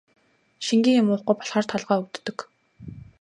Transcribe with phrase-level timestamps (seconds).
[0.65, 2.37] Шингэн юм уухгүй болохоор толгой өвдөг.